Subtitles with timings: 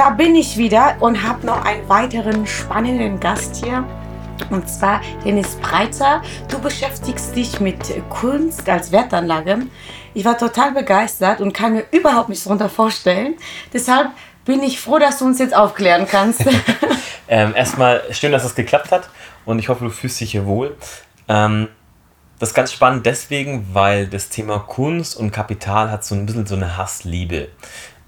[0.00, 3.84] da bin ich wieder und habe noch einen weiteren spannenden Gast hier.
[4.48, 6.22] Und zwar Dennis Breiter.
[6.48, 7.76] Du beschäftigst dich mit
[8.08, 9.58] Kunst als Wertanlage.
[10.14, 13.34] Ich war total begeistert und kann mir überhaupt nichts darunter vorstellen.
[13.74, 14.08] Deshalb
[14.46, 16.46] bin ich froh, dass du uns jetzt aufklären kannst.
[17.28, 19.10] ähm, erstmal schön, dass es das geklappt hat
[19.44, 20.78] und ich hoffe, du fühlst dich hier wohl.
[21.28, 21.68] Ähm,
[22.38, 26.46] das ist ganz spannend deswegen, weil das Thema Kunst und Kapital hat so ein bisschen
[26.46, 27.48] so eine Hassliebe.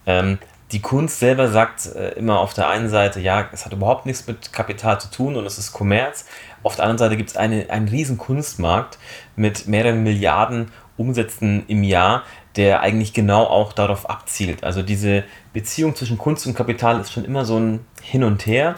[0.06, 0.38] Ähm,
[0.72, 4.26] die Kunst selber sagt äh, immer auf der einen Seite, ja, es hat überhaupt nichts
[4.26, 6.24] mit Kapital zu tun und es ist Kommerz.
[6.62, 8.98] Auf der anderen Seite gibt es eine, einen riesen Kunstmarkt
[9.36, 12.22] mit mehreren Milliarden Umsätzen im Jahr,
[12.56, 14.64] der eigentlich genau auch darauf abzielt.
[14.64, 18.76] Also diese Beziehung zwischen Kunst und Kapital ist schon immer so ein Hin und Her.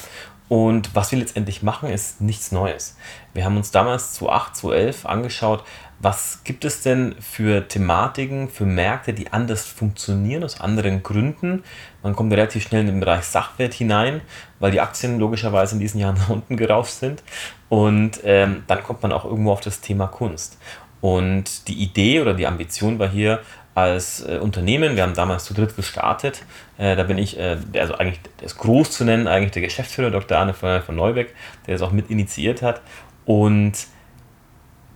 [0.49, 2.97] Und was wir letztendlich machen, ist nichts Neues.
[3.33, 5.65] Wir haben uns damals 2008, 2011 angeschaut,
[6.05, 11.65] was gibt es denn für Thematiken, für Märkte, die anders funktionieren, aus anderen Gründen.
[12.02, 14.21] Man kommt relativ schnell in den Bereich Sachwert hinein,
[14.61, 17.23] weil die Aktien logischerweise in diesen Jahren nach unten gerauft sind.
[17.71, 20.59] Und ähm, dann kommt man auch irgendwo auf das Thema Kunst.
[21.01, 23.41] Und die Idee oder die Ambition war hier,
[23.74, 26.45] als äh, Unternehmen, wir haben damals zu dritt gestartet,
[26.79, 30.11] äh, da bin ich, äh, also eigentlich, der ist groß zu nennen, eigentlich der Geschäftsführer
[30.11, 30.39] Dr.
[30.39, 31.35] Arne von, von Neubeck,
[31.66, 32.83] der es auch mit initiiert hat.
[33.24, 33.73] Und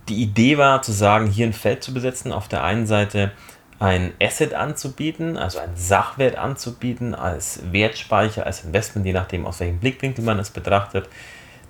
[0.09, 3.31] die Idee war zu sagen, hier ein Feld zu besetzen, auf der einen Seite
[3.79, 9.79] ein Asset anzubieten, also ein Sachwert anzubieten, als Wertspeicher, als Investment, je nachdem, aus welchem
[9.79, 11.07] Blickwinkel man es betrachtet,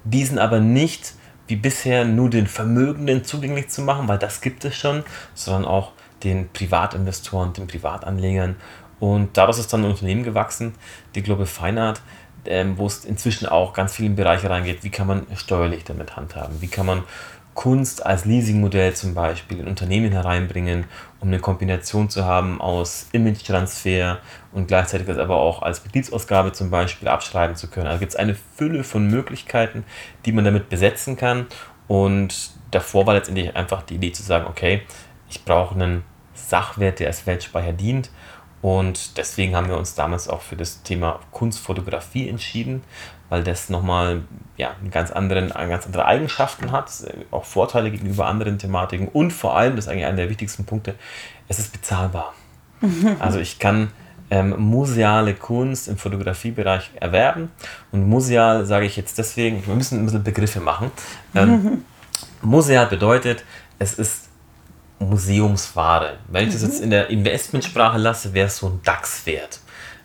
[0.04, 1.14] diesen aber nicht
[1.48, 5.04] wie bisher nur den Vermögenden zugänglich zu machen, weil das gibt es schon,
[5.34, 5.92] sondern auch
[6.24, 8.56] den Privatinvestoren, den Privatanlegern.
[9.00, 10.76] Und daraus ist dann ein Unternehmen gewachsen,
[11.16, 12.02] die Global Fine Art,
[12.46, 14.84] ähm, wo es inzwischen auch ganz viele Bereiche reingeht.
[14.84, 16.62] Wie kann man steuerlich damit handhaben?
[16.62, 17.04] Wie kann man
[17.60, 20.86] Kunst als Leasingmodell zum Beispiel in Unternehmen hereinbringen,
[21.20, 24.20] um eine Kombination zu haben aus Image-Transfer
[24.54, 27.88] und gleichzeitig das aber auch als Betriebsausgabe zum Beispiel abschreiben zu können.
[27.88, 29.84] Also gibt es eine Fülle von Möglichkeiten,
[30.26, 31.48] die man damit besetzen kann.
[31.90, 34.84] Und davor war letztendlich einfach die Idee zu sagen, okay,
[35.30, 36.04] ich brauche einen
[36.34, 38.10] Sachwert, der als Weltspeicher dient.
[38.62, 42.84] Und deswegen haben wir uns damals auch für das Thema Kunstfotografie entschieden,
[43.30, 44.24] weil das nochmal
[44.58, 46.92] ja, einen ganz anderen, ganz andere Eigenschaften hat,
[47.32, 50.96] auch Vorteile gegenüber anderen Thematiken und vor allem, das ist eigentlich einer der wichtigsten Punkte,
[51.48, 52.34] es ist bezahlbar.
[53.20, 53.92] Also ich kann
[54.32, 57.52] ähm, museale Kunst im Fotografiebereich erwerben
[57.92, 60.92] und museal sage ich jetzt deswegen, wir müssen ein bisschen Begriffe machen.
[61.36, 61.84] Ähm,
[62.42, 63.44] museal bedeutet,
[63.80, 64.29] es ist
[65.00, 66.18] Museumsware.
[66.28, 66.86] Wenn ich das jetzt mhm.
[66.86, 69.60] in der Investmentsprache lasse, wäre es so ein DAX-Wert.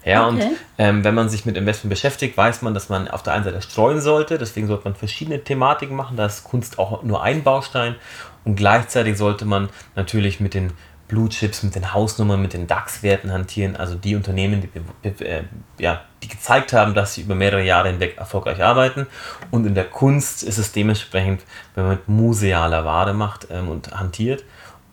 [0.04, 0.34] Ja, okay.
[0.34, 3.44] und ähm, wenn man sich mit Investment beschäftigt, weiß man, dass man auf der einen
[3.44, 4.36] Seite streuen sollte.
[4.36, 6.16] Deswegen sollte man verschiedene Thematiken machen.
[6.16, 7.96] Da ist Kunst auch nur ein Baustein.
[8.44, 10.72] Und gleichzeitig sollte man natürlich mit den
[11.08, 13.76] Blue Chips, mit den Hausnummern, mit den DAX-Werten hantieren.
[13.76, 14.68] Also die Unternehmen,
[15.04, 15.44] die, äh,
[15.78, 19.06] ja, die gezeigt haben, dass sie über mehrere Jahre hinweg erfolgreich arbeiten.
[19.50, 21.42] Und in der Kunst ist es dementsprechend,
[21.74, 24.44] wenn man mit musealer Ware macht ähm, und hantiert.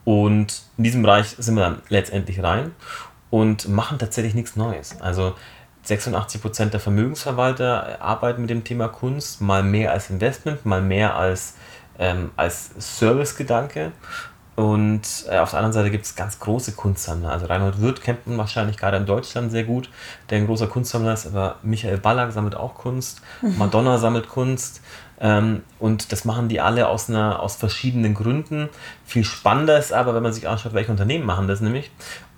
[0.04, 2.72] Und in diesem Bereich sind wir dann letztendlich rein
[3.30, 5.00] und machen tatsächlich nichts Neues.
[5.00, 5.34] Also
[5.86, 11.54] 86% der Vermögensverwalter arbeiten mit dem Thema Kunst, mal mehr als Investment, mal mehr als,
[11.98, 13.92] ähm, als Servicegedanke.
[14.54, 17.30] Und äh, auf der anderen Seite gibt es ganz große Kunstsammler.
[17.30, 19.88] Also Reinhold Wirth kennt man wahrscheinlich gerade in Deutschland sehr gut,
[20.28, 23.56] der ein großer Kunstsammler ist, aber Michael Ballack sammelt auch Kunst, mhm.
[23.56, 24.82] Madonna sammelt Kunst.
[25.22, 28.68] Ähm, und das machen die alle aus, einer, aus verschiedenen Gründen.
[29.06, 31.90] Viel spannender ist aber, wenn man sich anschaut, welche Unternehmen machen das nämlich.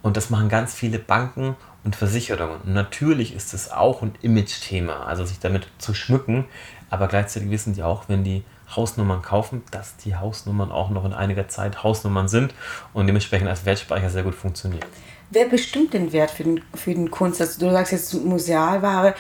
[0.03, 2.61] Und das machen ganz viele Banken und Versicherungen.
[2.63, 6.45] Und natürlich ist das auch ein Image-Thema, also sich damit zu schmücken.
[6.91, 8.45] Aber gleichzeitig wissen die auch, wenn die
[8.77, 12.55] Hausnummern kaufen, dass die Hausnummern auch noch in einiger Zeit Hausnummern sind
[12.93, 14.85] und dementsprechend als Wertspeicher sehr gut funktionieren.
[15.31, 17.41] Wer bestimmt den Wert für den, für den Kunst?
[17.41, 19.15] Also du sagst jetzt Musealware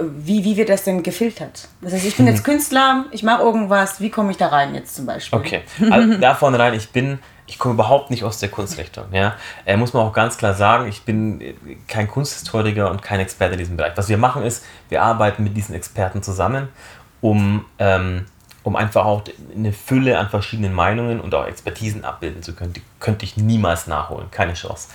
[0.00, 1.68] wie, wie wird das denn gefiltert?
[1.80, 4.94] Das heißt, ich bin jetzt Künstler, ich mache irgendwas, wie komme ich da rein jetzt
[4.94, 5.38] zum Beispiel?
[5.38, 9.06] Okay, also da vorne rein, ich bin, ich komme überhaupt nicht aus der Kunstrichtung.
[9.12, 9.34] Ja?
[9.64, 11.42] Äh, muss man auch ganz klar sagen, ich bin
[11.88, 13.92] kein Kunsthistoriker und kein Experte in diesem Bereich.
[13.96, 16.68] Was wir machen ist, wir arbeiten mit diesen Experten zusammen,
[17.20, 18.26] um, ähm,
[18.62, 19.22] um einfach auch
[19.54, 22.72] eine Fülle an verschiedenen Meinungen und auch Expertisen abbilden zu können.
[22.72, 24.88] Die könnte ich niemals nachholen, keine Chance.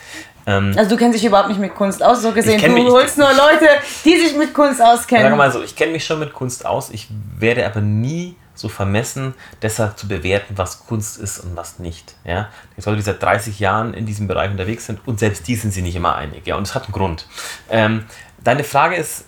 [0.46, 2.62] Ähm, also du kennst dich überhaupt nicht mit Kunst aus, so gesehen.
[2.62, 3.68] Du mich, holst nur Leute,
[4.04, 5.30] die sich mit Kunst auskennen.
[5.30, 7.08] Wir mal so, ich kenne mich schon mit Kunst aus, ich
[7.38, 12.16] werde aber nie so vermessen, deshalb zu bewerten, was Kunst ist und was nicht.
[12.24, 12.50] Ja?
[12.78, 15.72] Die Leute, die seit 30 Jahren in diesem Bereich unterwegs sind und selbst die sind
[15.74, 16.46] sie nicht immer einig.
[16.46, 16.56] Ja?
[16.56, 17.28] Und es hat einen Grund.
[17.70, 18.06] Ähm,
[18.44, 19.26] deine Frage ist,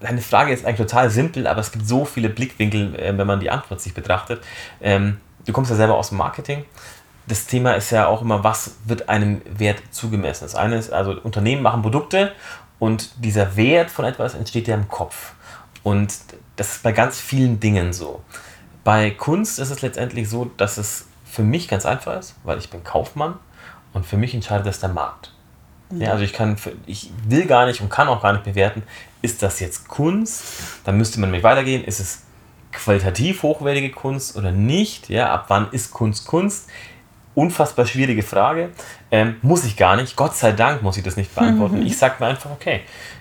[0.00, 3.40] deine Frage ist eigentlich total simpel, aber es gibt so viele Blickwinkel, äh, wenn man
[3.40, 4.42] die Antwort sich betrachtet.
[4.80, 6.64] Ähm, du kommst ja selber aus dem Marketing
[7.26, 10.44] das Thema ist ja auch immer, was wird einem Wert zugemessen.
[10.44, 12.32] Das eine ist, also Unternehmen machen Produkte
[12.78, 15.32] Und dieser Wert von etwas entsteht ja im Kopf.
[15.82, 16.14] Und
[16.56, 18.22] das ist bei ganz vielen Dingen so.
[18.84, 22.70] Bei Kunst ist es letztendlich so, dass es für mich ganz einfach ist, weil ich
[22.70, 23.34] bin Kaufmann
[23.92, 25.32] und für mich entscheidet das der Markt.
[25.90, 26.56] Ja, also ich kann,
[26.86, 28.82] ich will gar nicht und kann auch gar nicht bewerten,
[29.22, 30.44] ist das jetzt Kunst?
[30.84, 32.22] Dann müsste man nämlich weitergehen, ist es
[32.72, 35.08] qualitativ hochwertige Kunst oder nicht?
[35.08, 36.68] Ja, ab wann ist Kunst Kunst?
[37.36, 38.70] Unfassbar schwierige Frage.
[39.10, 40.16] Ähm, muss ich gar nicht.
[40.16, 41.80] Gott sei Dank muss ich das nicht beantworten.
[41.80, 41.86] Mhm.
[41.86, 42.80] Ich sage mir einfach, okay,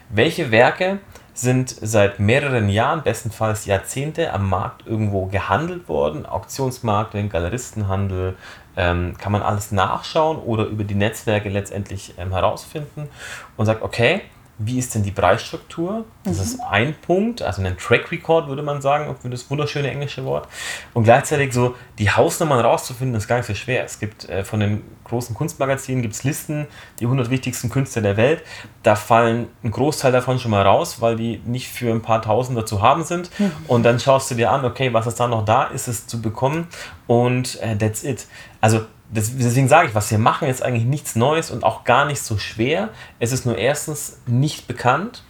[0.10, 1.00] welche Werke
[1.34, 6.26] sind seit mehreren Jahren, bestenfalls Jahrzehnte, am Markt irgendwo gehandelt worden.
[6.26, 8.38] Auktionsmarkt, Galeristenhandel,
[8.78, 13.10] ähm, kann man alles nachschauen oder über die Netzwerke letztendlich ähm, herausfinden
[13.58, 14.22] und sagt, okay,
[14.58, 16.06] wie ist denn die Preisstruktur?
[16.24, 16.44] Das mhm.
[16.44, 20.48] ist ein Punkt, also ein Track Record würde man sagen, für das wunderschöne englische Wort.
[20.94, 23.84] Und gleichzeitig so die Hausnummern rauszufinden, ist gar nicht so schwer.
[23.84, 26.68] Es gibt äh, von den großen Kunstmagazinen gibt's Listen,
[27.00, 28.44] die 100 wichtigsten Künstler der Welt.
[28.82, 32.66] Da fallen ein Großteil davon schon mal raus, weil die nicht für ein paar Tausender
[32.66, 33.30] zu haben sind.
[33.38, 33.52] Mhm.
[33.68, 35.66] Und dann schaust du dir an, okay, was ist da noch da?
[35.66, 36.68] Ist es zu bekommen?
[37.08, 38.26] Und äh, that's it.
[38.62, 42.22] Also deswegen sage ich, was wir machen, ist eigentlich nichts Neues und auch gar nicht
[42.22, 42.90] so schwer.
[43.20, 45.24] Es ist nur erstens nicht bekannt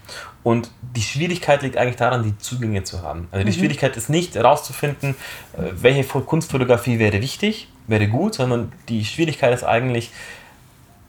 [0.44, 3.27] und die Schwierigkeit liegt eigentlich daran, die Zugänge zu haben.
[3.31, 3.56] Also die mhm.
[3.56, 5.16] Schwierigkeit ist nicht herauszufinden,
[5.57, 10.12] äh, welche Kunstfotografie wäre wichtig, wäre gut, sondern die Schwierigkeit ist eigentlich,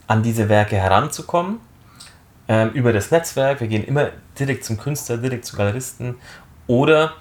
[0.09, 1.59] an diese Werke heranzukommen
[2.49, 3.61] ähm, über das Netzwerk.
[3.61, 6.15] Wir gehen immer direkt zum Künstler, direkt zu Galeristen
[6.67, 7.13] oder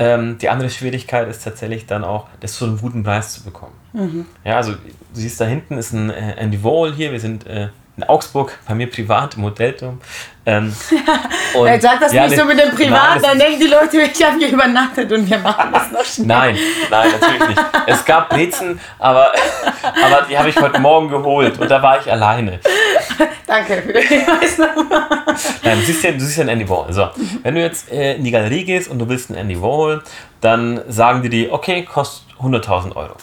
[0.00, 3.74] ähm, die andere Schwierigkeit ist tatsächlich dann auch, das zu einem guten Preis zu bekommen.
[3.92, 4.24] Mhm.
[4.46, 4.78] Ja, also du
[5.12, 7.68] siehst da hinten ist ein äh, Andy Wall hier, wir sind äh,
[8.00, 10.00] in Augsburg, bei mir privat im Hotelturm.
[10.46, 10.74] Ähm,
[11.54, 14.00] und, er sagt das ja, nicht so mit dem Privat, nein, dann denken die Leute,
[14.00, 16.26] ich habe hier übernachtet und wir machen das noch schnell.
[16.26, 16.58] Nein,
[16.90, 17.62] nein, natürlich nicht.
[17.86, 19.32] Es gab Brezen, aber,
[19.82, 22.58] aber die habe ich heute Morgen geholt und da war ich alleine.
[23.46, 26.92] Danke für den Hinweis Nein, du siehst ja, du siehst ja einen Andy Warhol.
[26.92, 27.10] So,
[27.42, 30.02] wenn du jetzt äh, in die Galerie gehst und du willst einen Andy Warhol,
[30.40, 33.16] dann sagen die dir, okay, kostet 100.000 Euro.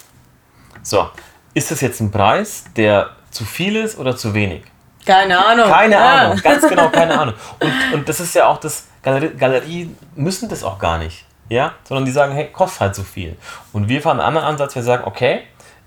[0.84, 1.10] So,
[1.56, 4.64] ist das jetzt ein Preis, der zu viel ist oder zu wenig?
[5.06, 5.70] Keine Ahnung.
[5.70, 6.16] Keine ja.
[6.16, 7.36] Ahnung, ganz genau, keine Ahnung.
[7.60, 11.24] Und, und das ist ja auch das, Galerie, Galerien müssen das auch gar nicht.
[11.50, 13.38] Ja, sondern die sagen, hey, kostet halt so viel.
[13.72, 15.44] Und wir fahren einen anderen Ansatz, wir sagen, okay,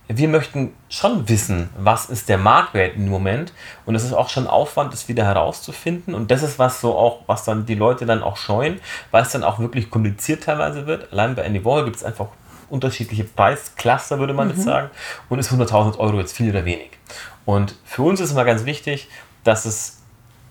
[0.09, 3.53] wir möchten schon wissen, was ist der Marktwert im Moment.
[3.85, 6.15] Und es ist auch schon Aufwand, das wieder herauszufinden.
[6.15, 8.81] Und das ist was so auch, was dann die Leute dann auch scheuen,
[9.11, 11.13] weil es dann auch wirklich kompliziert teilweise wird.
[11.13, 12.29] Allein bei Andy Warhol gibt es einfach
[12.71, 14.55] unterschiedliche Preiscluster, würde man mhm.
[14.55, 14.91] jetzt sagen.
[15.29, 16.91] Und ist 100.000 Euro jetzt viel oder wenig.
[17.45, 19.09] Und für uns ist immer ganz wichtig,
[19.45, 20.01] dass es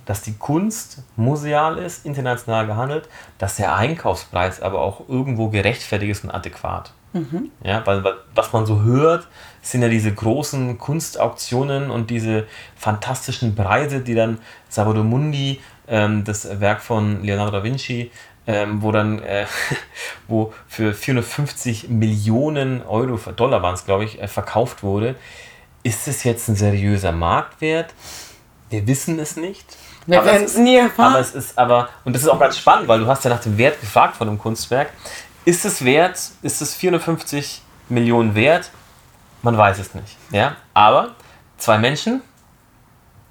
[0.09, 3.07] dass die Kunst museal ist, international gehandelt,
[3.37, 6.93] dass der Einkaufspreis aber auch irgendwo gerechtfertigt ist und adäquat.
[7.13, 7.51] Mhm.
[7.63, 9.27] Ja, weil, weil was man so hört,
[9.61, 16.59] sind ja diese großen Kunstauktionen und diese fantastischen Preise, die dann Salvador Mundi, ähm, das
[16.59, 18.09] Werk von Leonardo da Vinci,
[18.47, 19.45] ähm, wo dann äh,
[20.27, 25.13] wo für 450 Millionen Euro, Dollar waren es glaube ich, äh, verkauft wurde.
[25.83, 27.93] Ist es jetzt ein seriöser Marktwert?
[28.69, 29.77] Wir wissen es nicht.
[30.05, 31.13] Wir werden es nie erfahren.
[31.13, 33.41] Aber es ist aber, und das ist auch ganz spannend, weil du hast ja nach
[33.41, 34.91] dem Wert gefragt von einem Kunstwerk.
[35.45, 36.19] Ist es wert?
[36.41, 38.71] Ist es 450 Millionen wert?
[39.41, 40.17] Man weiß es nicht.
[40.31, 40.55] Ja?
[40.73, 41.15] Aber
[41.57, 42.21] zwei Menschen,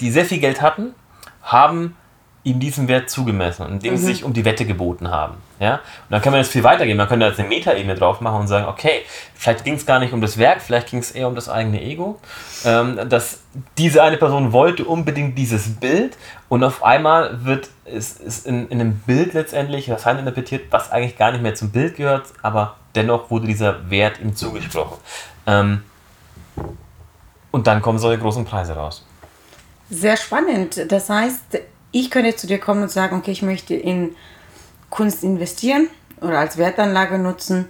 [0.00, 0.94] die sehr viel Geld hatten,
[1.42, 1.96] haben
[2.44, 3.98] ihm diesen Wert zugemessen, indem mhm.
[3.98, 5.34] sie sich um die Wette geboten haben.
[5.58, 5.74] Ja?
[5.74, 5.80] Und
[6.10, 6.96] dann kann man jetzt viel weitergehen.
[6.96, 9.02] Man könnte jetzt eine Metaebene drauf machen und sagen, okay,
[9.34, 11.82] vielleicht ging es gar nicht um das Werk, vielleicht ging es eher um das eigene
[11.82, 12.18] Ego.
[12.64, 13.40] Ähm, dass
[13.76, 16.16] diese eine Person wollte unbedingt dieses Bild
[16.48, 20.90] und auf einmal wird es ist in, in einem Bild letztendlich das Hand interpretiert, was
[20.90, 24.98] eigentlich gar nicht mehr zum Bild gehört, aber dennoch wurde dieser Wert ihm zugesprochen.
[25.46, 25.82] Ähm,
[27.50, 29.06] und dann kommen solche großen Preise raus.
[29.90, 30.84] Sehr spannend.
[30.88, 31.60] Das heißt,
[31.92, 34.14] ich könnte zu dir kommen und sagen, okay, ich möchte in
[34.90, 35.88] Kunst investieren
[36.20, 37.66] oder als Wertanlage nutzen.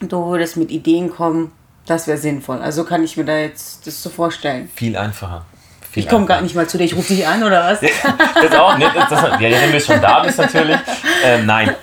[0.00, 1.52] Du würdest mit Ideen kommen,
[1.86, 2.58] das wäre sinnvoll.
[2.60, 4.70] Also kann ich mir da jetzt das so vorstellen.
[4.74, 5.44] Viel einfacher.
[5.90, 7.80] Viel ich komme gar nicht mal zu dir, ich rufe dich an oder was?
[7.80, 8.90] das auch, ne?
[8.94, 10.78] Das, das, ja, wenn du schon da bist natürlich.
[11.24, 11.74] Ähm, nein.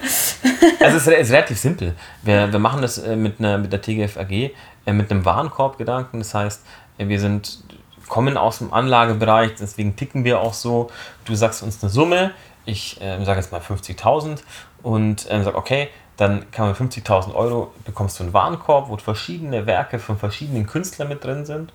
[0.80, 1.94] Also es ist, ist, relativ simpel.
[2.24, 4.52] Wir, wir machen das äh, mit, einer, mit der TGF AG äh,
[4.94, 6.20] mit einem Warenkorbgedanken.
[6.20, 6.62] Das heißt,
[6.98, 7.60] wir sind
[8.08, 10.90] kommen aus dem Anlagebereich, deswegen ticken wir auch so.
[11.26, 12.32] Du sagst uns eine Summe,
[12.66, 14.40] ich äh, sage jetzt mal 50.000
[14.84, 19.66] und äh, sag, okay, dann kann man 50.000 Euro, bekommst du einen Warenkorb, wo verschiedene
[19.66, 21.72] Werke von verschiedenen Künstlern mit drin sind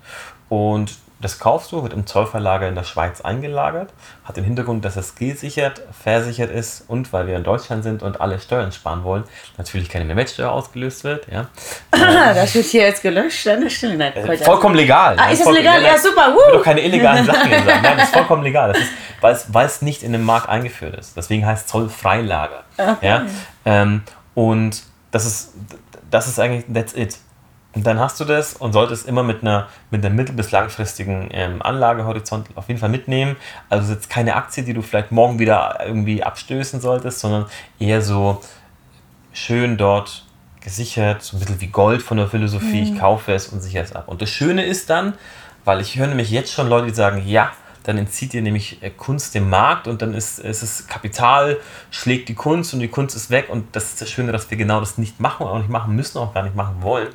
[0.49, 3.91] und Das kaufst du, wird im Zollverlager in der Schweiz eingelagert,
[4.25, 8.21] hat den Hintergrund, dass es gesichert, versichert ist und weil wir in Deutschland sind und
[8.21, 9.23] alle Steuern sparen wollen,
[9.57, 11.29] natürlich keine Mehrwertsteuer ausgelöst wird.
[11.31, 11.47] Ja.
[11.91, 13.97] das wird hier jetzt gelöscht an der Stelle.
[13.97, 15.14] Nein, äh, vollkommen legal.
[15.17, 15.81] Ah, ist das legal?
[15.81, 16.35] Ja, super.
[16.35, 17.64] Will doch keine illegalen Sachen sagen.
[17.67, 18.73] Nein, das ist vollkommen legal.
[18.73, 21.17] Das ist, weil, es, weil es nicht in den Markt eingeführt ist.
[21.17, 22.64] Deswegen heißt es Zollfreilager.
[22.76, 23.07] Okay.
[23.07, 23.26] Ja.
[23.64, 24.02] Ähm,
[24.35, 25.52] und das ist,
[26.11, 27.19] das ist eigentlich, that's it.
[27.75, 31.29] Und dann hast du das und solltest immer mit einer, mit einer mittel- bis langfristigen
[31.33, 33.37] ähm, Anlagehorizont auf jeden Fall mitnehmen.
[33.71, 37.47] Also es ist jetzt keine Aktie, die du vielleicht morgen wieder irgendwie abstößen solltest, sondern
[37.79, 38.43] eher so
[39.33, 40.25] schön dort
[40.61, 42.83] gesichert, so ein bisschen wie Gold von der Philosophie.
[42.83, 42.95] Mhm.
[42.95, 44.05] Ich kaufe es und sichere es ab.
[44.07, 45.14] Und das Schöne ist dann,
[45.64, 47.52] weil ich höre nämlich jetzt schon Leute, die sagen, ja,
[47.85, 51.59] dann entzieht ihr nämlich äh, Kunst dem Markt und dann ist, ist es Kapital,
[51.91, 54.59] schlägt die Kunst und die Kunst ist weg und das ist das Schöne, dass wir
[54.59, 57.09] genau das nicht machen, auch nicht machen müssen, auch gar nicht machen wollen.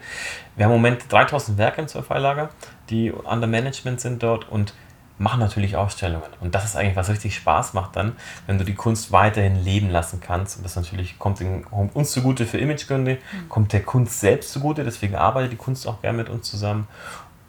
[0.57, 2.49] Wir haben im Moment 3000 Werke im Zollfreilager,
[2.89, 4.73] die under Management sind dort und
[5.19, 6.29] machen natürlich Ausstellungen.
[6.39, 8.15] Und das ist eigentlich, was richtig Spaß macht dann,
[8.47, 10.57] wenn du die Kunst weiterhin leben lassen kannst.
[10.57, 13.49] Und das natürlich kommt in, uns zugute für Imagegründe, mhm.
[13.49, 16.87] kommt der Kunst selbst zugute, deswegen arbeitet die Kunst auch gerne mit uns zusammen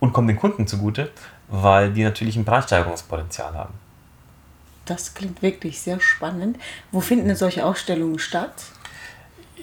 [0.00, 1.10] und kommt den Kunden zugute,
[1.48, 3.74] weil die natürlich ein Preissteigerungspotenzial haben.
[4.84, 6.58] Das klingt wirklich sehr spannend.
[6.92, 8.54] Wo finden denn solche Ausstellungen statt?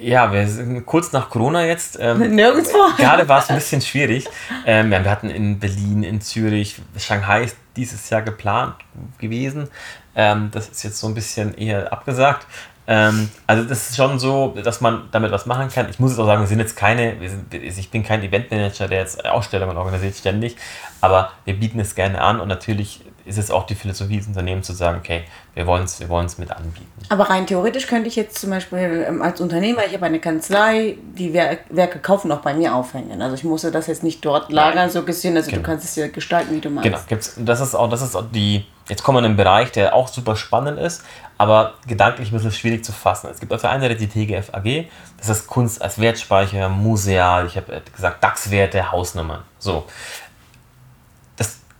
[0.01, 1.97] Ja, wir sind kurz nach Corona jetzt.
[1.99, 2.77] Ähm, Nirgendwo.
[2.97, 4.27] Gerade war es ein bisschen schwierig.
[4.65, 8.75] Ähm, wir hatten in Berlin, in Zürich, Shanghai ist dieses Jahr geplant
[9.17, 9.69] gewesen.
[10.15, 12.45] Ähm, das ist jetzt so ein bisschen eher abgesagt.
[12.87, 15.89] Ähm, also das ist schon so, dass man damit was machen kann.
[15.89, 18.99] Ich muss jetzt auch sagen, wir sind jetzt keine, sind, ich bin kein Eventmanager, der
[18.99, 20.55] jetzt Ausstellungen organisiert ständig,
[21.01, 24.67] aber wir bieten es gerne an und natürlich ist es auch die Philosophie des Unternehmens
[24.67, 25.23] zu sagen, okay,
[25.55, 26.87] wir wollen es wir mit anbieten.
[27.09, 30.97] Aber rein theoretisch könnte ich jetzt zum Beispiel ähm, als Unternehmer, ich habe eine Kanzlei,
[31.17, 33.21] die Werke kaufen auch bei mir aufhängen.
[33.21, 35.61] Also ich muss das jetzt nicht dort lagern, so gesehen, also genau.
[35.61, 36.83] du kannst es ja gestalten, wie du meinst.
[36.83, 39.71] Genau, gibt's, das ist auch, das ist auch die, jetzt kommen wir in einen Bereich,
[39.71, 41.03] der auch super spannend ist,
[41.37, 43.29] aber gedanklich ein bisschen schwierig zu fassen.
[43.31, 44.85] Es gibt auf der einen Seite die TGF AG,
[45.17, 49.41] das ist Kunst als Wertspeicher, museal, ich habe gesagt DAX-Werte, Hausnummern.
[49.57, 49.85] So.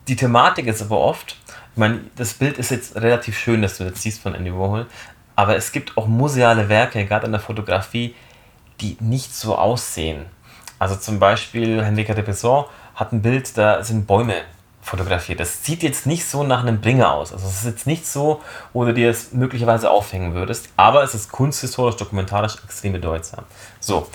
[0.07, 1.35] Die Thematik ist aber oft,
[1.71, 4.85] ich meine, das Bild ist jetzt relativ schön, das du jetzt siehst von Andy Warhol,
[5.35, 8.13] aber es gibt auch museale Werke, gerade in der Fotografie,
[8.81, 10.25] die nicht so aussehen.
[10.77, 14.41] Also zum Beispiel Henrika de Besson hat ein Bild, da sind Bäume
[14.81, 15.39] fotografiert.
[15.39, 17.33] Das sieht jetzt nicht so nach einem Bringer aus.
[17.33, 21.15] Also es ist jetzt nicht so, wo du dir es möglicherweise aufhängen würdest, aber es
[21.15, 23.45] ist kunsthistorisch, dokumentarisch extrem bedeutsam.
[23.79, 24.07] So,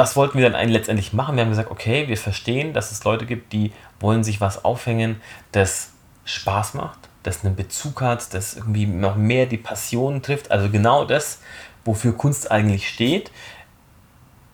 [0.00, 1.36] was wollten wir dann eigentlich letztendlich machen?
[1.36, 5.20] Wir haben gesagt, okay, wir verstehen, dass es Leute gibt, die wollen sich was aufhängen,
[5.52, 5.90] das
[6.24, 10.50] Spaß macht, das einen Bezug hat, das irgendwie noch mehr die Passion trifft.
[10.50, 11.42] Also genau das,
[11.84, 13.30] wofür Kunst eigentlich steht.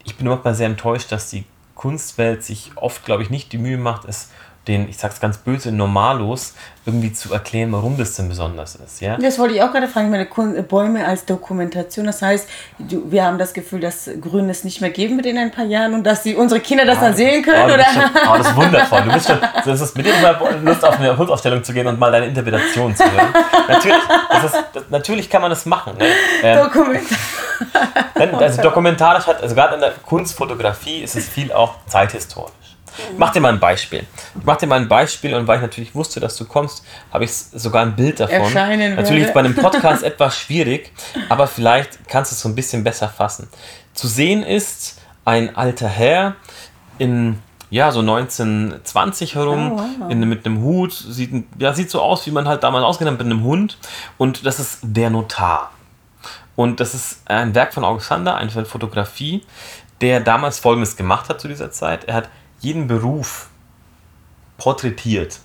[0.02, 1.44] Ich bin manchmal sehr enttäuscht, dass die
[1.76, 4.30] Kunstwelt sich oft, glaube ich, nicht die Mühe macht, es
[4.68, 6.54] den, ich sag's ganz böse, Normalos
[6.86, 9.00] irgendwie zu erklären, warum das denn besonders ist.
[9.00, 9.16] Ja?
[9.16, 10.26] Das wollte ich auch gerade fragen, meine
[10.62, 12.06] Bäume als Dokumentation.
[12.06, 15.50] Das heißt, wir haben das Gefühl, dass Grün es nicht mehr geben wird in ein
[15.50, 17.84] paar Jahren und dass die, unsere Kinder das ah, dann sehen können, oh, oder?
[17.84, 19.02] Schon, oh, das ist wundervoll.
[19.02, 21.98] Du bist schon, das ist mit dir mal Lust auf eine Hundausstellung zu gehen und
[21.98, 23.34] mal deine Interpretation zu hören.
[23.68, 23.96] natürlich,
[24.44, 25.94] ist, natürlich kann man das machen.
[25.98, 26.06] Ne?
[26.42, 27.18] Ähm, Dokumentation.
[28.42, 32.65] also dokumentarisch hat, also gerade in der Kunstfotografie ist es viel auch zeithistorisch.
[32.98, 34.04] Ich mach dir mal ein Beispiel.
[34.38, 37.24] Ich mach dir mal ein Beispiel und weil ich natürlich wusste, dass du kommst, habe
[37.24, 38.34] ich sogar ein Bild davon.
[38.34, 40.92] Erscheinen natürlich ist bei einem Podcast etwas schwierig,
[41.28, 43.48] aber vielleicht kannst du es so ein bisschen besser fassen.
[43.94, 46.36] Zu sehen ist ein alter Herr
[46.98, 50.10] in ja, so 1920 herum, oh, wow.
[50.10, 53.26] in, mit einem Hut, sieht, ja, sieht so aus, wie man halt damals ausgenommen mit
[53.26, 53.78] einem Hund.
[54.18, 55.72] Und das ist der Notar.
[56.54, 59.44] Und das ist ein Werk von Alexander, eine Fotografie,
[60.00, 62.04] der damals Folgendes gemacht hat zu dieser Zeit.
[62.04, 62.28] Er hat
[62.60, 63.48] jeden Beruf
[64.58, 65.40] porträtiert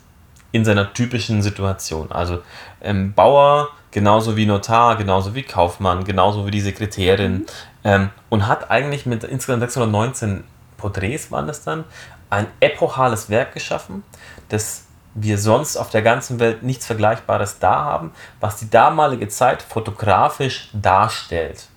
[0.51, 2.11] in seiner typischen Situation.
[2.11, 2.41] Also
[2.81, 7.45] ähm, Bauer genauso wie Notar, genauso wie Kaufmann, genauso wie die Sekretärin mhm.
[7.83, 10.43] ähm, und hat eigentlich mit insgesamt 619
[10.77, 11.83] Porträts waren das dann
[12.29, 14.03] ein epochales Werk geschaffen,
[14.49, 19.61] das wir sonst auf der ganzen Welt nichts Vergleichbares da haben, was die damalige Zeit
[19.61, 21.67] fotografisch darstellt.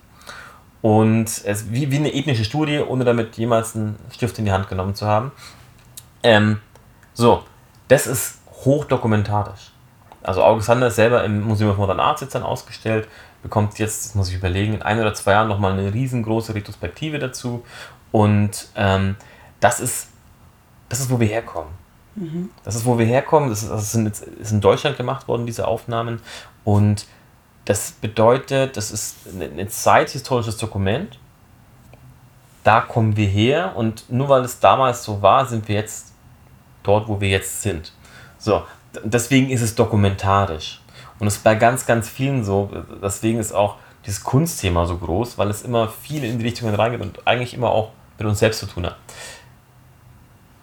[0.85, 4.69] Und es wie, wie eine ethnische Studie, ohne damit jemals einen Stift in die Hand
[4.69, 5.31] genommen zu haben.
[6.21, 6.59] Ähm,
[7.15, 7.43] so,
[7.87, 9.71] das ist hochdokumentarisch.
[10.21, 13.07] Also August Sander ist selber im Museum of Modern Arts jetzt dann ausgestellt,
[13.41, 17.17] bekommt jetzt, das muss ich überlegen, in ein oder zwei Jahren nochmal eine riesengroße Retrospektive
[17.17, 17.65] dazu.
[18.11, 19.15] Und ähm,
[19.61, 20.09] das, ist,
[20.89, 21.71] das ist, wo wir herkommen.
[22.13, 22.51] Mhm.
[22.63, 23.49] Das ist, wo wir herkommen.
[23.49, 26.21] Das ist, das sind jetzt, ist in Deutschland gemacht worden, diese Aufnahmen.
[26.63, 27.07] Und
[27.65, 31.19] das bedeutet, das ist ein zeithistorisches Dokument.
[32.63, 36.13] Da kommen wir her und nur weil es damals so war, sind wir jetzt
[36.83, 37.91] dort, wo wir jetzt sind.
[38.37, 38.63] So,
[39.03, 40.81] deswegen ist es dokumentarisch.
[41.19, 42.69] Und es ist bei ganz, ganz vielen so,
[43.01, 47.01] deswegen ist auch dieses Kunstthema so groß, weil es immer viel in die Richtungen reingeht
[47.01, 48.97] und eigentlich immer auch mit uns selbst zu tun hat.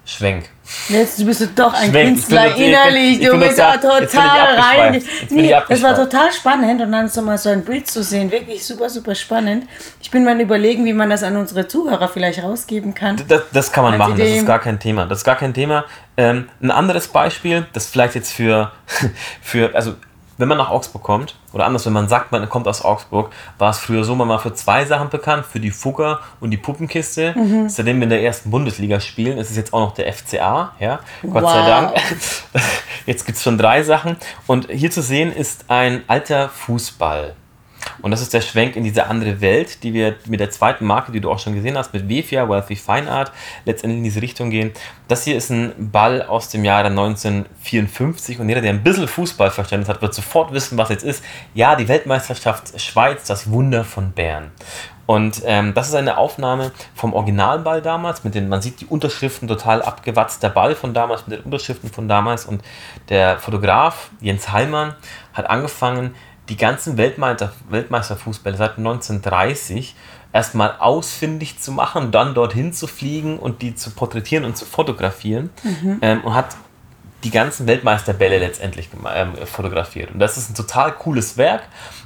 [0.04, 0.48] Schwenk.
[0.88, 2.08] Jetzt bist du doch ein Schwenk.
[2.08, 3.20] Künstler bin, innerlich.
[3.20, 5.02] du bist ja total rein.
[5.30, 8.30] Nee, das war total spannend und dann so mal so ein Bild zu sehen.
[8.30, 9.68] Wirklich super, super spannend.
[10.00, 13.22] Ich bin mal überlegen, wie man das an unsere Zuhörer vielleicht rausgeben kann.
[13.28, 14.30] Das, das kann man machen, Idee.
[14.30, 15.06] das ist gar kein Thema.
[15.06, 15.84] Das ist gar kein Thema.
[16.16, 18.72] Ähm, ein anderes Beispiel, das vielleicht jetzt für,
[19.42, 19.94] für also
[20.38, 23.70] wenn man nach Augsburg kommt, oder anders, wenn man sagt, man kommt aus Augsburg, war
[23.70, 27.34] es früher so, man war für zwei Sachen bekannt, für die Fugger und die Puppenkiste.
[27.36, 27.68] Mhm.
[27.68, 31.00] Seitdem wir in der ersten Bundesliga spielen, ist es jetzt auch noch der FCA, ja,
[31.22, 31.52] Gott wow.
[31.52, 31.92] sei Dank.
[33.06, 34.16] Jetzt gibt es schon drei Sachen.
[34.46, 37.34] Und hier zu sehen ist ein alter Fußball.
[38.02, 41.12] Und das ist der Schwenk in diese andere Welt, die wir mit der zweiten Marke,
[41.12, 43.32] die du auch schon gesehen hast, mit Wefia, Wealthy Fine Art,
[43.64, 44.72] letztendlich in diese Richtung gehen.
[45.08, 49.88] Das hier ist ein Ball aus dem Jahre 1954 und jeder, der ein bisschen Fußballverständnis
[49.88, 51.24] hat, wird sofort wissen, was jetzt ist.
[51.54, 54.50] Ja, die Weltmeisterschaft Schweiz, das Wunder von Bern.
[55.06, 59.48] Und ähm, das ist eine Aufnahme vom Originalball damals, mit den, man sieht die Unterschriften
[59.48, 62.46] total abgewatzt, der Ball von damals mit den Unterschriften von damals.
[62.46, 62.62] Und
[63.08, 64.94] der Fotograf Jens Heilmann
[65.34, 66.14] hat angefangen,
[66.52, 69.96] die ganzen Weltmeister, Weltmeisterfußbälle seit 1930
[70.34, 75.48] erstmal ausfindig zu machen, dann dorthin zu fliegen und die zu porträtieren und zu fotografieren
[75.62, 75.98] mhm.
[76.02, 76.54] ähm, und hat
[77.24, 80.10] die ganzen Weltmeisterbälle letztendlich ähm, fotografiert.
[80.10, 81.62] Und das ist ein total cooles Werk.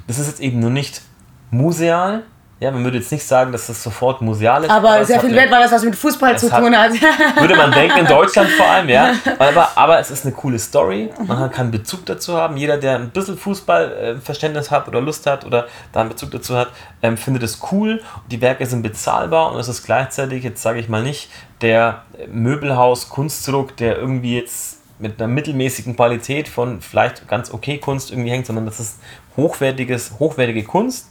[0.07, 1.03] Das ist jetzt eben nur nicht
[1.51, 2.23] museal,
[2.59, 4.71] ja, man würde jetzt nicht sagen, dass das sofort museal ist.
[4.71, 6.91] Aber, aber sehr viel Wert, weil das was mit Fußball zu tun hat.
[7.39, 9.13] Würde man denken, in Deutschland vor allem, ja.
[9.39, 11.11] Aber, aber es ist eine coole Story.
[11.27, 12.57] Man kann Bezug dazu haben.
[12.57, 16.69] Jeder, der ein bisschen Fußballverständnis hat oder Lust hat oder da einen Bezug dazu hat,
[17.03, 18.01] ähm, findet es cool.
[18.31, 21.29] Die Werke sind bezahlbar und es ist gleichzeitig, jetzt sage ich mal nicht,
[21.61, 28.31] der Möbelhaus-Kunstdruck, der irgendwie jetzt mit einer mittelmäßigen Qualität von vielleicht ganz okay Kunst irgendwie
[28.31, 28.99] hängt, sondern das ist
[29.37, 31.11] hochwertiges, hochwertige Kunst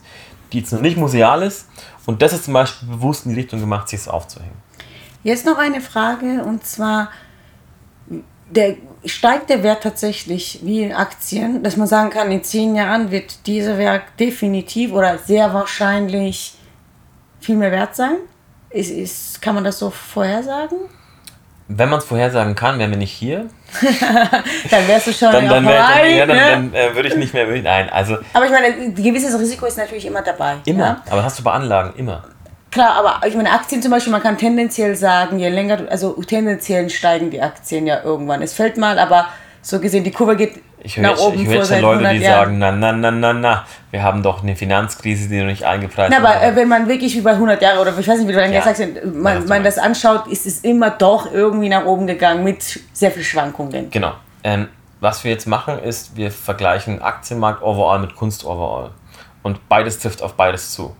[0.52, 1.66] die jetzt noch nicht museal ist.
[2.06, 4.56] Und das ist zum Beispiel bewusst in die Richtung gemacht, sich es aufzuhängen.
[5.22, 7.10] Jetzt noch eine Frage und zwar,
[8.50, 13.10] der, steigt der Wert tatsächlich wie in Aktien, dass man sagen kann, in zehn Jahren
[13.10, 16.54] wird dieser Werk definitiv oder sehr wahrscheinlich
[17.40, 18.16] viel mehr wert sein?
[18.70, 20.78] Ist, ist, kann man das so vorhersagen?
[21.68, 23.46] Wenn man es vorhersagen kann, wären wir nicht hier.
[24.70, 27.34] dann wärst du schon dann, dann, wär, dann, ja, dann, dann äh, würde ich nicht
[27.34, 27.46] mehr.
[27.46, 28.18] Nein, also.
[28.32, 30.56] Aber ich meine, ein gewisses Risiko ist natürlich immer dabei.
[30.64, 30.84] Immer.
[30.84, 31.02] Ja?
[31.10, 32.22] Aber hast du bei Anlagen immer.
[32.70, 36.90] Klar, aber ich meine, Aktien zum Beispiel, man kann tendenziell sagen, je länger, also tendenziell
[36.90, 38.42] steigen die Aktien ja irgendwann.
[38.42, 39.28] Es fällt mal, aber
[39.62, 42.58] so gesehen, die Kurve geht ich höre jetzt, ich höre jetzt schon Leute, die sagen,
[42.58, 46.18] na, na, na, na, na, wir haben doch eine Finanzkrise, die noch nicht eingepreist ist.
[46.18, 48.38] Aber äh, wenn man wirklich wie bei 100 Jahren oder ich weiß nicht, wie du
[48.38, 48.60] dann ja.
[48.60, 52.80] gesagt hast, man, man das anschaut, ist es immer doch irgendwie nach oben gegangen mit
[52.92, 53.90] sehr viel Schwankungen.
[53.90, 54.12] Genau.
[54.44, 54.68] Ähm,
[55.00, 58.90] was wir jetzt machen, ist, wir vergleichen Aktienmarkt overall mit Kunst overall.
[59.42, 60.94] Und beides trifft auf beides zu.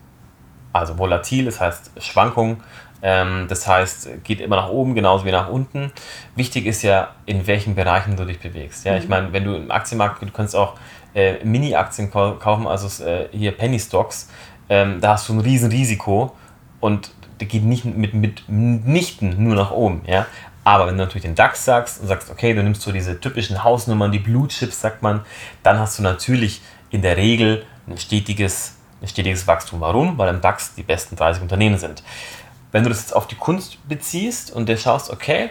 [0.73, 2.61] Also volatil, das heißt Schwankungen,
[3.01, 5.91] das heißt, geht immer nach oben, genauso wie nach unten.
[6.35, 8.85] Wichtig ist ja, in welchen Bereichen du dich bewegst.
[8.85, 8.97] Ja, mhm.
[8.97, 10.73] ich meine, wenn du im Aktienmarkt, du kannst auch
[11.13, 14.29] äh, Mini-Aktien kaufen, also äh, hier Penny Stocks,
[14.69, 16.35] ähm, da hast du ein riesen Risiko
[16.79, 20.01] und der geht nicht mit, mit mitnichten nur nach oben.
[20.07, 20.25] Ja?
[20.63, 23.63] Aber wenn du natürlich den DAX sagst und sagst, okay, du nimmst so diese typischen
[23.63, 25.21] Hausnummern, die Blue Chips, sagt man,
[25.63, 29.79] dann hast du natürlich in der Regel ein stetiges, ein stetiges Wachstum.
[29.81, 30.17] Warum?
[30.17, 32.03] Weil im DAX die besten 30 Unternehmen sind
[32.71, 35.49] wenn du das jetzt auf die Kunst beziehst und dir schaust, okay,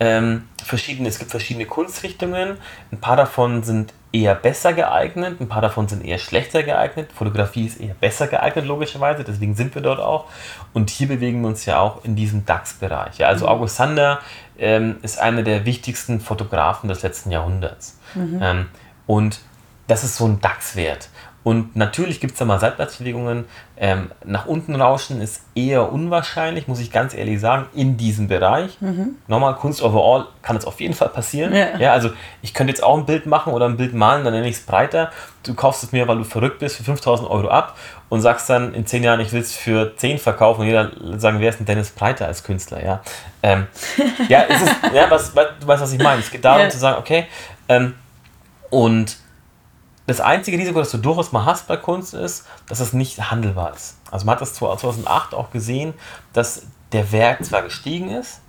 [0.00, 2.58] ähm, verschiedene, es gibt verschiedene Kunstrichtungen,
[2.90, 7.10] ein paar davon sind eher besser geeignet, ein paar davon sind eher schlechter geeignet.
[7.12, 10.26] Fotografie ist eher besser geeignet, logischerweise, deswegen sind wir dort auch.
[10.72, 13.18] Und hier bewegen wir uns ja auch in diesem DAX-Bereich.
[13.18, 13.52] Ja, also mhm.
[13.52, 14.20] August Sander
[14.56, 17.98] ähm, ist einer der wichtigsten Fotografen des letzten Jahrhunderts.
[18.14, 18.38] Mhm.
[18.40, 18.66] Ähm,
[19.06, 19.40] und
[19.88, 21.08] das ist so ein DAX-Wert.
[21.44, 23.44] Und natürlich gibt es da mal Seitwärtsbewegungen.
[23.76, 28.80] Ähm, nach unten rauschen ist eher unwahrscheinlich, muss ich ganz ehrlich sagen, in diesem Bereich.
[28.80, 29.16] Mhm.
[29.28, 31.54] Nochmal, Kunst overall kann es auf jeden Fall passieren.
[31.54, 31.76] Ja.
[31.78, 31.92] ja.
[31.92, 34.56] also ich könnte jetzt auch ein Bild machen oder ein Bild malen, dann nenne ich
[34.56, 35.10] es breiter.
[35.42, 37.76] Du kaufst es mir, weil du verrückt bist, für 5000 Euro ab
[38.08, 41.40] und sagst dann in 10 Jahren, ich will es für 10 verkaufen und jeder sagen,
[41.40, 42.82] wer ist denn Dennis Breiter als Künstler?
[42.82, 43.02] Ja,
[43.42, 43.66] ähm,
[44.28, 46.20] ja, es ist, ja was, du weißt, was ich meine.
[46.22, 46.68] Es geht darum ja.
[46.70, 47.26] zu sagen, okay,
[47.68, 47.94] ähm,
[48.70, 49.18] und
[50.06, 53.72] das einzige Risiko, das du durchaus mal hast bei Kunst, ist, dass es nicht handelbar
[53.74, 53.96] ist.
[54.10, 55.94] Also man hat das 2008 auch gesehen,
[56.32, 58.40] dass der Wert zwar gestiegen ist,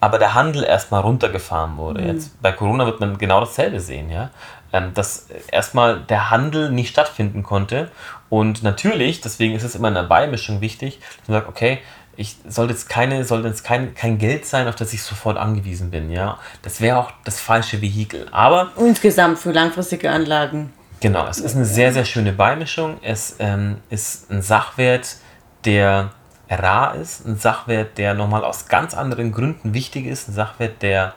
[0.00, 2.00] aber der Handel erstmal runtergefahren wurde.
[2.00, 2.06] Mhm.
[2.08, 4.30] Jetzt bei Corona wird man genau dasselbe sehen, ja.
[4.72, 7.90] Ähm, dass erstmal der Handel nicht stattfinden konnte.
[8.28, 11.78] Und natürlich, deswegen ist es immer in der Beimischung wichtig, dass man sagt, okay,
[12.16, 15.90] ich sollte jetzt keine, sollte jetzt kein, kein Geld sein, auf das ich sofort angewiesen
[15.90, 16.38] bin, ja.
[16.62, 18.26] Das wäre auch das falsche Vehikel.
[18.30, 20.72] Aber insgesamt für langfristige Anlagen.
[21.00, 22.98] Genau, es ist eine sehr, sehr schöne Beimischung.
[23.02, 25.16] Es ähm, ist ein Sachwert,
[25.64, 26.10] der
[26.50, 31.14] rar ist, ein Sachwert, der nochmal aus ganz anderen Gründen wichtig ist, ein Sachwert, der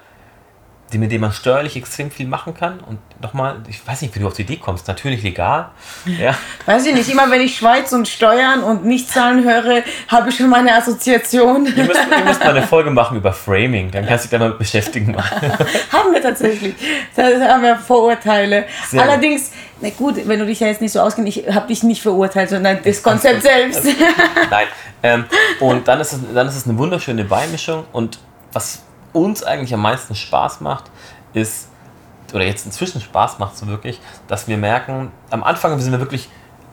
[0.97, 2.79] mit dem man steuerlich extrem viel machen kann.
[2.79, 5.71] Und nochmal, ich weiß nicht, wie du auf die Idee kommst, natürlich legal.
[6.05, 6.35] Ja.
[6.65, 10.49] Weiß ich nicht, immer wenn ich Schweiz und Steuern und Nichtzahlen höre, habe ich schon
[10.49, 11.65] meine Assoziation.
[11.65, 15.15] Wir müssen mal eine Folge machen über Framing, dann kannst du dich damit beschäftigen.
[15.91, 16.75] haben wir tatsächlich.
[17.15, 18.65] Da haben wir Vorurteile.
[18.87, 19.51] Sehr Allerdings,
[19.83, 22.49] na gut, wenn du dich ja jetzt nicht so auskennst, ich habe dich nicht verurteilt,
[22.49, 23.83] sondern das Konzept selbst.
[24.49, 24.67] Nein.
[25.03, 25.25] Ähm,
[25.59, 28.17] und dann ist, es, dann ist es eine wunderschöne Beimischung und
[28.53, 30.85] was uns eigentlich am meisten Spaß macht,
[31.33, 31.67] ist,
[32.33, 36.29] oder jetzt inzwischen Spaß macht so wirklich, dass wir merken, am Anfang sind wir wirklich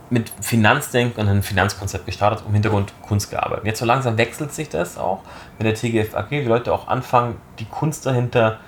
[0.08, 3.66] mit Finanzdenken und einem Finanzkonzept gestartet, um Hintergrund Kunst gearbeitet.
[3.66, 5.22] Jetzt so langsam wechselt sich das auch
[5.58, 8.60] mit der TGF AG, die Leute auch anfangen, die Kunst dahinter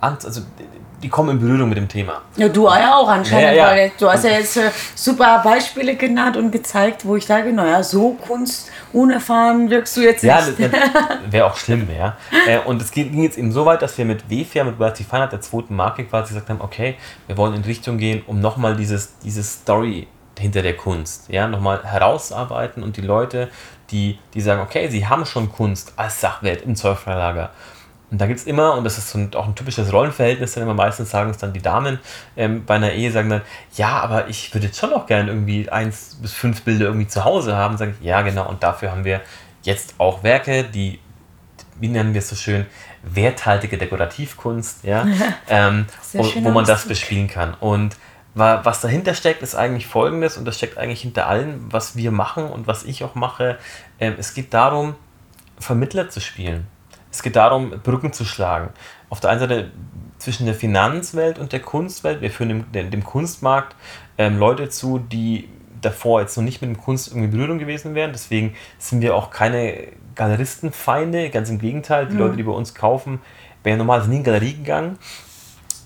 [0.00, 0.42] also
[1.02, 2.22] die kommen in Berührung mit dem Thema.
[2.36, 3.66] Ja, du ja auch anscheinend, ja, ja.
[3.66, 7.82] weil du hast ja jetzt äh, super Beispiele genannt und gezeigt, wo ich sage, naja,
[7.82, 10.58] so Kunst unerfahren wirkst du jetzt ja, nicht.
[10.58, 10.70] Ja,
[11.30, 12.16] wäre auch schlimm, ja.
[12.46, 15.32] Äh, und es ging jetzt eben so weit, dass wir mit WFIA, mit Wealthy Feinheit,
[15.32, 19.18] der zweiten Marke quasi gesagt haben, okay, wir wollen in Richtung gehen, um nochmal dieses,
[19.18, 20.08] diese Story
[20.38, 23.48] hinter der Kunst, ja, nochmal herausarbeiten und die Leute,
[23.90, 27.50] die, die sagen, okay, sie haben schon Kunst als Sachwert im Zollfreilager
[28.10, 30.62] und da gibt es immer, und das ist so ein, auch ein typisches Rollenverhältnis, dann
[30.62, 31.98] immer meistens sagen es dann die Damen
[32.36, 33.42] ähm, bei einer Ehe, sagen dann,
[33.74, 37.24] ja, aber ich würde jetzt schon noch gerne irgendwie eins bis fünf Bilder irgendwie zu
[37.24, 37.76] Hause haben.
[37.76, 39.20] Sage ich, ja, genau, und dafür haben wir
[39.62, 41.00] jetzt auch Werke, die,
[41.78, 42.64] wie nennen wir es so schön,
[43.02, 45.06] werthaltige Dekorativkunst, ja,
[45.48, 47.54] ähm, wo, wo man das bespielen kann.
[47.60, 47.96] Und
[48.34, 52.44] was dahinter steckt, ist eigentlich folgendes, und das steckt eigentlich hinter allem, was wir machen
[52.44, 53.58] und was ich auch mache.
[53.98, 54.94] Ähm, es geht darum,
[55.58, 56.68] Vermittler zu spielen.
[57.18, 58.68] Es geht darum, Brücken zu schlagen.
[59.10, 59.72] Auf der einen Seite
[60.18, 62.20] zwischen der Finanzwelt und der Kunstwelt.
[62.20, 63.74] Wir führen dem, dem Kunstmarkt
[64.18, 65.48] ähm, Leute zu, die
[65.80, 68.12] davor jetzt noch nicht mit dem Kunst irgendwie in Berührung gewesen wären.
[68.12, 72.06] Deswegen sind wir auch keine Galeristenfeinde, ganz im Gegenteil.
[72.06, 72.20] Die mhm.
[72.20, 73.18] Leute, die bei uns kaufen,
[73.64, 74.96] wären normalerweise nie in Galerie gegangen.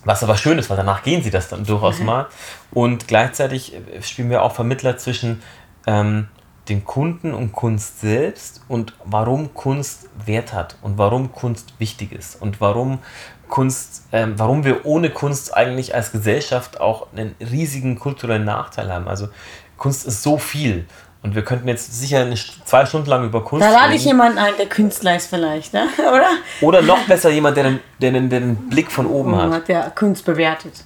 [0.04, 2.04] Was aber schön ist, weil danach gehen sie das dann durchaus mhm.
[2.04, 2.26] mal.
[2.72, 5.42] Und gleichzeitig spielen wir auch Vermittler zwischen
[5.86, 6.28] ähm,
[6.68, 12.40] den Kunden und Kunst selbst und warum Kunst Wert hat und warum Kunst wichtig ist
[12.40, 13.00] und warum
[13.48, 19.08] Kunst, ähm, warum wir ohne Kunst eigentlich als Gesellschaft auch einen riesigen kulturellen Nachteil haben.
[19.08, 19.28] Also
[19.76, 20.86] Kunst ist so viel
[21.22, 24.38] und wir könnten jetzt sicher eine, zwei Stunden lang über Kunst Da lade ich jemanden
[24.38, 25.86] ein, der Künstler ist vielleicht, ne?
[25.98, 26.28] oder?
[26.60, 29.68] Oder noch besser jemand, der den, der den, den Blick von oben oh, hat.
[29.68, 30.84] Der Kunst bewertet.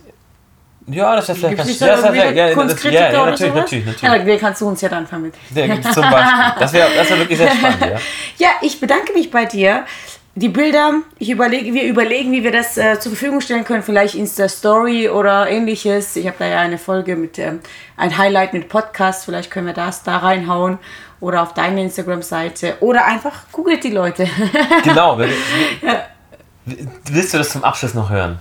[0.88, 4.02] Ja, das wäre vielleicht ganz ja, ja, ja, ja, ja, natürlich, natürlich, natürlich.
[4.02, 5.42] Ja, den kannst du uns ja dann vermitteln.
[5.52, 6.60] Ja, zum Beispiel.
[6.60, 7.98] Das wäre das wär wirklich sehr spannend, ja.
[8.38, 9.84] ja, ich bedanke mich bei dir.
[10.38, 13.82] Die Bilder, ich überlege, wir überlegen, wie wir das äh, zur Verfügung stellen können.
[13.82, 16.14] Vielleicht Insta-Story oder ähnliches.
[16.14, 17.60] Ich habe da ja eine Folge mit, ähm,
[17.96, 19.24] ein Highlight mit Podcast.
[19.24, 20.78] Vielleicht können wir das da reinhauen.
[21.20, 22.76] Oder auf deine Instagram-Seite.
[22.80, 24.28] Oder einfach googelt die Leute.
[24.84, 25.18] genau.
[26.66, 28.38] Willst du das zum Abschluss noch hören?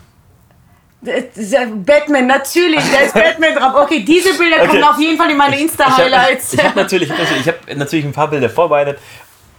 [1.85, 3.83] Batman, natürlich, da ist Batman drauf.
[3.83, 4.67] Okay, diese Bilder okay.
[4.67, 6.53] kommen auf jeden Fall in meine Insta-Highlights.
[6.53, 8.99] Ich habe hab natürlich, ich hab natürlich ein paar Bilder vorbereitet,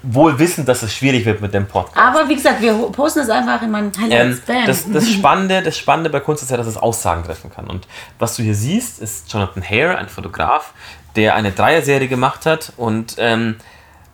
[0.03, 1.97] wohl wissend, dass es schwierig wird mit dem Podcast.
[1.97, 4.43] Aber wie gesagt, wir posten es einfach in meinen Highlights.
[4.49, 7.67] Ähm, das, das, Spannende, das Spannende bei Kunst ist ja, dass es Aussagen treffen kann.
[7.67, 7.87] Und
[8.19, 10.73] was du hier siehst, ist Jonathan Hare, ein Fotograf,
[11.17, 12.73] der eine Dreier-Serie gemacht hat.
[12.77, 13.57] Und ähm,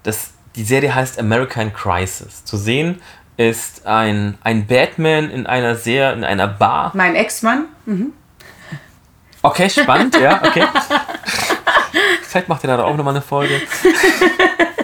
[0.03, 2.45] das, die Serie heißt American Crisis.
[2.45, 3.01] Zu sehen
[3.37, 6.92] ist ein, ein Batman in einer sehr, in einer Bar.
[6.95, 7.66] Mein Ex-Mann.
[7.87, 8.12] Mhm.
[9.42, 10.64] Okay, spannend, ja, okay.
[12.23, 13.61] Vielleicht macht ihr da auch nochmal eine Folge.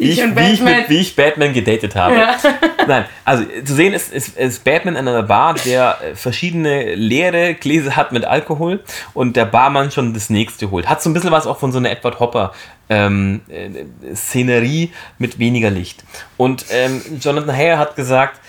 [0.00, 2.16] Wie ich, wie, ich mit, wie ich Batman gedatet habe.
[2.16, 2.36] Ja.
[2.88, 7.96] Nein, also zu sehen ist, ist, ist Batman in einer Bar, der verschiedene leere Gläser
[7.96, 8.80] hat mit Alkohol
[9.12, 10.88] und der Barmann schon das nächste holt.
[10.88, 12.52] Hat so ein bisschen was auch von so einer Edward Hopper
[12.88, 16.02] ähm, äh, Szenerie mit weniger Licht.
[16.38, 18.40] Und ähm, Jonathan Hare hat gesagt,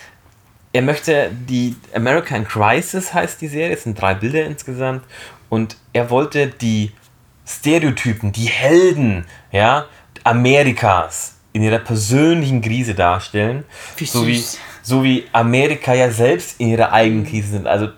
[0.74, 5.04] er möchte die American Crisis heißt die Serie, es sind drei Bilder insgesamt,
[5.50, 6.94] und er wollte die
[7.46, 9.86] Stereotypen, die Helden, ja,
[10.24, 13.66] Amerikas in ihrer persönlichen Krise darstellen,
[13.98, 14.44] wie so wie
[14.82, 17.68] so wie Amerika ja selbst in ihrer eigenen Krise sind.
[17.68, 17.90] Also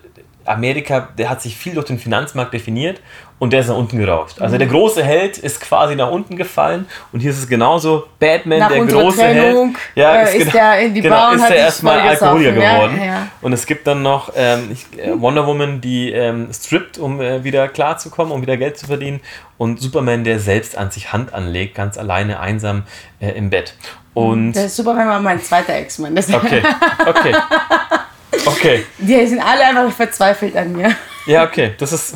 [0.45, 2.99] Amerika, der hat sich viel durch den Finanzmarkt definiert
[3.43, 4.39] und der ist nach unten gerauscht.
[4.41, 8.07] Also der große Held ist quasi nach unten gefallen und hier ist es genauso.
[8.17, 11.39] Batman, Nach der große Trennung, Held, ja, äh, ist der in die genau, Bar und
[11.39, 13.01] ist der erstmal Alkoholiker geworden.
[13.05, 13.27] ja.
[13.41, 17.67] Und es gibt dann noch ähm, äh, Wonder Woman, die ähm, strippt, um äh, wieder
[17.67, 19.19] klarzukommen, um wieder Geld zu verdienen.
[19.57, 22.83] Und Superman, der selbst an sich Hand anlegt, ganz alleine, einsam
[23.19, 23.75] äh, im Bett.
[24.13, 26.17] Und Das ist super, wenn man mein zweiter Ex-Mann.
[26.17, 26.63] Okay,
[27.05, 27.35] okay,
[28.45, 28.85] okay.
[28.97, 30.95] Die sind alle einfach verzweifelt an mir.
[31.25, 32.15] Ja, okay, das ist.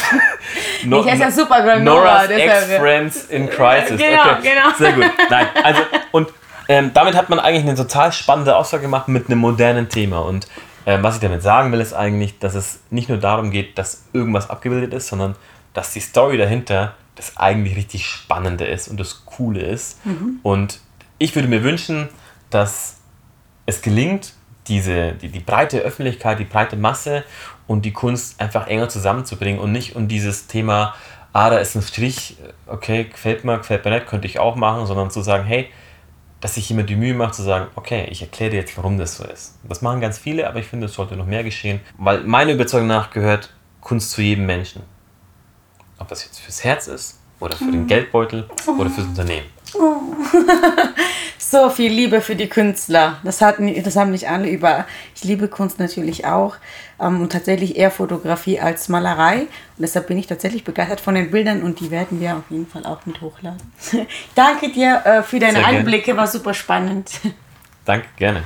[0.84, 4.00] no, Ich heiße ja Supergirl Nora, Nora's Ex-Friends in Crisis.
[4.00, 4.50] Genau, okay.
[4.54, 4.76] genau.
[4.78, 5.10] Sehr gut.
[5.28, 6.28] Nein, also, und
[6.68, 10.20] ähm, damit hat man eigentlich eine total spannende Aussage gemacht mit einem modernen Thema.
[10.20, 10.46] Und
[10.86, 14.04] ähm, was ich damit sagen will, ist eigentlich, dass es nicht nur darum geht, dass
[14.12, 15.34] irgendwas abgebildet ist, sondern
[15.74, 19.98] dass die Story dahinter das eigentlich richtig Spannende ist und das Coole ist.
[20.42, 20.80] Und
[21.18, 22.08] ich würde mir wünschen,
[22.50, 22.96] dass
[23.66, 24.32] es gelingt,
[24.68, 27.24] diese, die, die breite Öffentlichkeit, die breite Masse
[27.66, 30.94] und die Kunst einfach enger zusammenzubringen und nicht um dieses Thema,
[31.32, 34.86] ah, da ist ein Strich, okay, gefällt mir, gefällt mir nicht, könnte ich auch machen,
[34.86, 35.68] sondern zu sagen, hey,
[36.40, 39.16] dass sich jemand die Mühe macht zu sagen, okay, ich erkläre dir jetzt, warum das
[39.16, 39.58] so ist.
[39.62, 42.88] Das machen ganz viele, aber ich finde, es sollte noch mehr geschehen, weil meiner Überzeugung
[42.88, 44.82] nach gehört Kunst zu jedem Menschen.
[45.98, 48.48] Ob das jetzt fürs Herz ist oder für den Geldbeutel
[48.78, 49.46] oder fürs Unternehmen.
[51.44, 53.18] So viel Liebe für die Künstler.
[53.24, 54.86] Das, hat, das haben nicht alle über.
[55.16, 56.54] Ich liebe Kunst natürlich auch.
[57.00, 59.40] Ähm, und tatsächlich eher Fotografie als Malerei.
[59.40, 62.68] Und deshalb bin ich tatsächlich begeistert von den Bildern und die werden wir auf jeden
[62.68, 63.60] Fall auch mit hochladen.
[64.36, 65.78] Danke dir äh, für deine Sehr gerne.
[65.78, 67.10] Einblicke, war super spannend.
[67.84, 68.44] Danke, gerne.